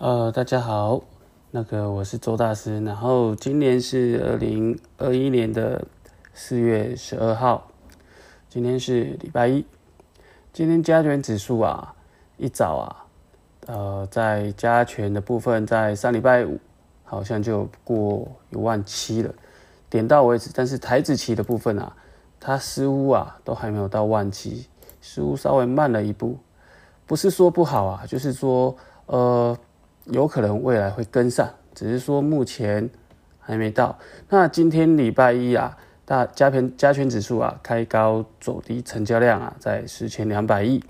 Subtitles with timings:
[0.00, 1.02] 呃，大家好，
[1.50, 5.84] 那个我是周大师，然后今年是二零二一年的
[6.32, 7.72] 四月十二号，
[8.48, 9.66] 今天是礼拜一，
[10.52, 11.96] 今天加权指数啊，
[12.36, 13.06] 一早啊，
[13.66, 16.60] 呃，在加权的部分，在上礼拜五
[17.02, 19.34] 好像就过一万七了，
[19.90, 21.92] 点到为止，但是台子期的部分啊，
[22.38, 24.68] 它似乎啊都还没有到万七，
[25.00, 26.38] 似乎稍微慢了一步，
[27.04, 28.76] 不是说不好啊，就是说
[29.06, 29.58] 呃。
[30.10, 32.88] 有可能未来会跟上，只是说目前
[33.38, 33.98] 还没到。
[34.28, 40.82] 那今天礼拜一啊，大加权加权指数啊开高走低，成交量啊在十千两百亿。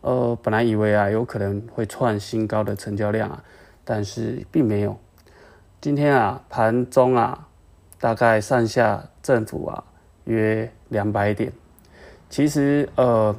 [0.00, 3.42] 呃，本来以为啊有可能会创新高的成交量啊，
[3.84, 4.98] 但是并没有。
[5.80, 7.48] 今天啊盘中啊
[7.98, 9.84] 大概上下振幅啊
[10.24, 11.52] 约两百点，
[12.30, 13.34] 其实呃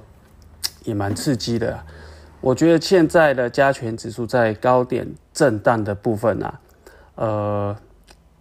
[0.84, 1.84] 也蛮刺激的。
[2.46, 6.60] 我觉得现在的加权指数在高点震荡的部分啊，
[7.16, 7.76] 呃，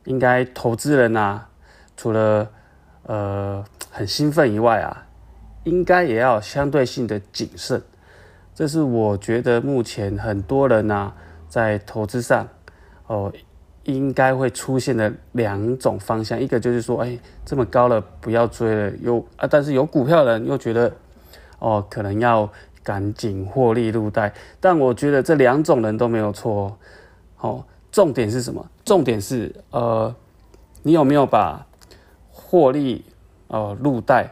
[0.04, 1.48] 应该投资人啊，
[1.96, 2.46] 除了
[3.04, 5.06] 呃很兴奋以外啊，
[5.62, 7.80] 应该也要相对性的谨慎。
[8.54, 11.10] 这是我觉得目前很多人呐
[11.48, 12.46] 在投资上
[13.06, 13.32] 哦，
[13.84, 16.38] 应该会出现的两种方向。
[16.38, 20.92] 一个就是说，哎，这么高了不要追了，有啊，但是有股票人又觉得
[21.58, 22.46] 哦，可能要。
[22.84, 26.76] 赶紧获利入袋，但我觉得这两种人都没有错。
[27.34, 28.64] 好，重点是什么？
[28.84, 30.14] 重点是呃，
[30.82, 31.66] 你有没有把
[32.30, 33.04] 获利
[33.48, 34.30] 呃入袋？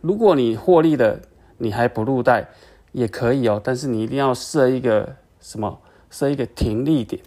[0.00, 1.20] 如果你获利的
[1.58, 2.48] 你还不入袋
[2.92, 5.80] 也可以哦，但是你一定要设一个什么？
[6.08, 7.20] 设一个停利点。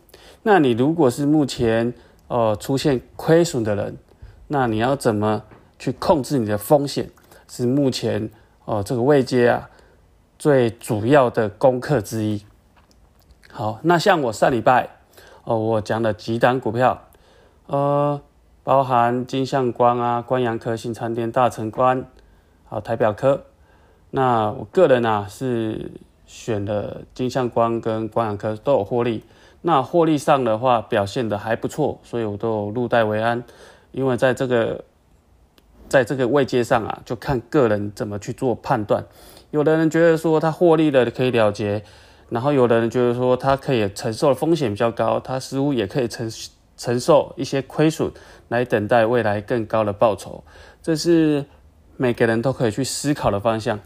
[0.43, 1.93] 那你如果是目前
[2.29, 3.97] 呃出现亏损的人，
[4.47, 5.43] 那你要怎么
[5.77, 7.09] 去控制你的风险？
[7.49, 8.29] 是目前
[8.63, 9.69] 哦这个位阶啊。
[10.41, 12.43] 最主要的功课之一。
[13.51, 14.89] 好，那像我上礼拜
[15.43, 16.99] 哦，我讲的几档股票，
[17.67, 18.19] 呃，
[18.63, 22.03] 包含金相光啊、关阳科、新昌电、大成光，
[22.65, 23.43] 好台表科。
[24.09, 25.91] 那我个人啊是
[26.25, 29.23] 选的金相光跟关阳科都有获利。
[29.61, 33.43] 那获利上的话表现的还不错，所以我都有入袋为安。
[33.91, 34.83] 因为在这个
[35.87, 39.05] 在这个位阶上啊，就看个人怎么去做判断。
[39.51, 41.83] 有的人觉得说他获利了可以了结，
[42.29, 46.31] 然后有的人觉得说他可以承受的风险比较高，他似乎也可以承
[46.77, 48.09] 承受一些亏损，
[48.47, 50.41] 来等待未来更高的报酬。
[50.81, 51.45] 这是
[51.97, 53.77] 每个人都可以去思考的方向。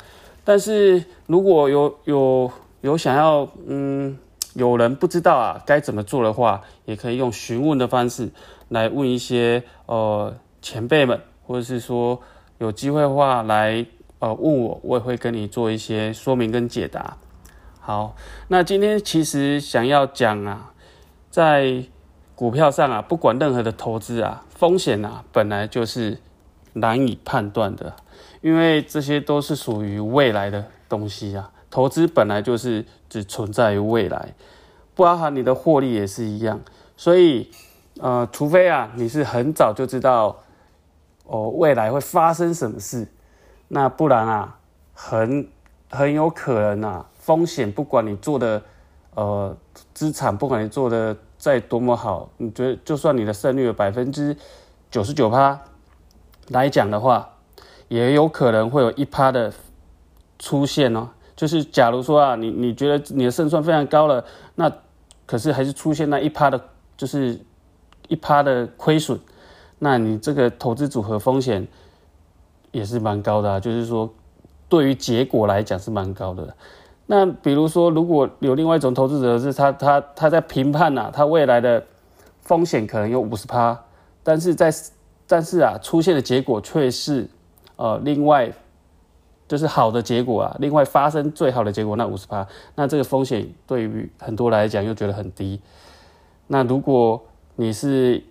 [0.44, 2.52] 但是如果有有
[2.82, 4.16] 有想要嗯，
[4.54, 8.30] 有人不知道啊该怎么做的话，也可以用询问的方式
[8.70, 12.22] 来问一些呃前辈们，或者是说
[12.60, 13.84] 有机会的话来。
[14.20, 17.18] 呃，问我，我也会跟你做一些说明跟解答。
[17.80, 18.16] 好，
[18.48, 20.74] 那今天其实想要讲啊，
[21.30, 21.84] 在
[22.34, 26.18] 股票上啊，不管任何的投资啊，风险啊，本来就是
[26.74, 27.94] 难以判断的，
[28.42, 31.52] 因为这些都是属于未来的东西啊。
[31.70, 34.34] 投资本来就是只存在于未来，
[34.94, 36.62] 不包含你的获利也是一样。
[36.96, 37.52] 所以，
[38.00, 40.38] 呃，除非啊，你是很早就知道
[41.26, 43.08] 哦，未来会发生什么事。
[43.76, 44.58] 那不然啊，
[44.94, 45.50] 很
[45.90, 48.62] 很有可能啊，风险不管你做的
[49.16, 49.58] 呃
[49.94, 54.34] 资产，不管你做的再多么好，你觉得就算你的胜率有百分之
[54.90, 55.60] 九十九趴
[56.48, 57.32] 来讲的话，
[57.90, 59.52] 也有可能会有一趴的
[60.40, 61.10] 出现哦。
[61.36, 64.24] 就是假如说啊，你你觉得你的胜算非常高了，
[64.56, 64.72] 那
[65.26, 66.58] 可是还是出现那一趴的，
[66.96, 67.38] 就是
[68.08, 69.20] 一趴的亏损，
[69.80, 71.68] 那你这个投资组合风险。
[72.76, 74.10] 也是蛮高的，就是说，
[74.68, 76.54] 对于结果来讲是蛮高的。
[77.06, 81.82] 那比如说，如果有另外一种投资者是他他他在评判呐，他未来的
[82.42, 83.80] 风险可能有五十趴，
[84.24, 84.70] 但是在
[85.26, 87.30] 但是啊，出现的结果却是
[87.78, 88.52] 呃另外
[89.48, 92.46] 就是好的结果啊，另外发生最好的结果那五十趴，
[92.76, 95.62] 那这个风险对于很多来讲又觉得很低。
[96.48, 97.24] 那如果
[97.56, 98.22] 你是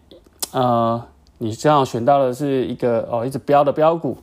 [0.53, 1.03] 呃
[1.39, 4.19] 你这样选到的是一个哦一直标的标股。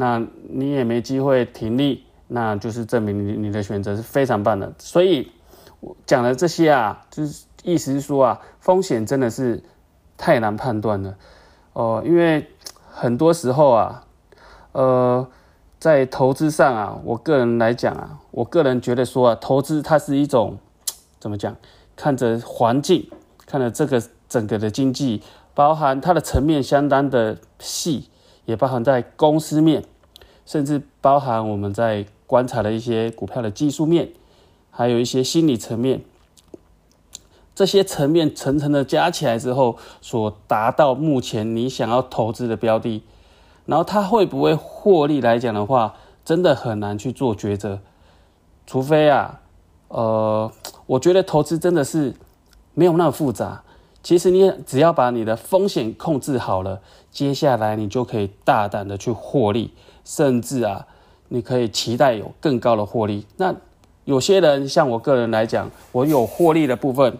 [0.00, 4.72] 那你也没机会停利，那就是证明你你的选择是非常棒的。
[4.78, 5.32] 所以，
[5.80, 9.60] 我讲的这些啊，就是意思是说啊，风险真的是
[10.16, 11.16] 太难判断了
[11.72, 12.00] 哦。
[12.06, 12.48] 因为
[12.88, 14.04] 很多时候啊，
[14.70, 15.26] 呃，
[15.80, 20.58] 在投资上啊，我个人来讲啊，我个人觉得说啊，投资它是一种
[21.18, 21.56] 怎么讲？
[21.96, 23.10] 看着环境，
[23.46, 25.24] 看着这个整个的经济，
[25.54, 28.08] 包含它的层面相当的细。
[28.48, 29.84] 也包含在公司面，
[30.46, 34.08] 甚至包含我们在观察的一些股票的技术面，
[34.70, 36.00] 还有一些心理层面。
[37.54, 43.02] 这些层面层层的加起来之后，所达到目前你想要投资的标的，
[43.66, 47.80] 然后它会不会获利来讲的话，真的很难去做抉择，
[48.66, 49.42] 除非啊，
[49.88, 50.50] 呃，
[50.86, 52.14] 我觉得投资真的是
[52.72, 53.62] 没有那么复杂。
[54.08, 60.86] 其实你只要把你的风险控制好了，接下来你就可以大胆的去获利，甚至啊，
[61.28, 63.26] 你可以期待有更高的获利。
[63.36, 63.54] 那
[64.06, 67.18] 有些人像我个人来讲，我有获利的部分，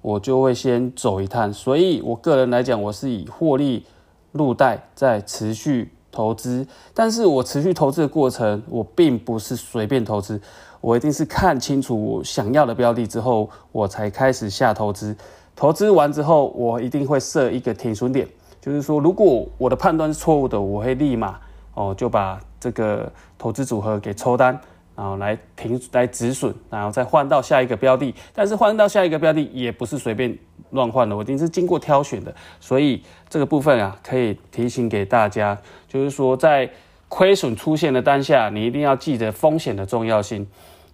[0.00, 1.52] 我就会先走一趟。
[1.52, 3.84] 所以我个人来讲，我是以获利
[4.32, 6.66] 入袋，在持续投资。
[6.94, 10.40] 但是我持续投资的过程，我并不是随便投资，
[10.80, 15.14] 我一定是看清楚我想要的标的之后，我才开始下投资。
[15.54, 18.26] 投资完之后，我一定会设一个停损点，
[18.60, 21.38] 就是说，如果我的判断是错误的，我会立马
[21.74, 24.58] 哦就把这个投资组合给抽单，
[24.96, 28.14] 然后来停来止损，然后再换到下一个标的。
[28.34, 30.36] 但是换到下一个标的也不是随便
[30.70, 32.34] 乱换的，我一定是经过挑选的。
[32.58, 36.70] 所以这个部分啊，可以提醒给大家，就是说在
[37.08, 40.46] 亏损出现的当下，你一定要记得风险的重要性，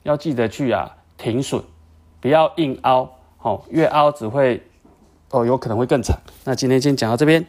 [0.03, 1.62] 要记得去啊停损，
[2.20, 3.08] 不要硬凹。
[3.42, 4.62] 哦，越凹只会
[5.30, 6.18] 哦，有可能会更惨。
[6.44, 7.44] 那今天先讲到这边。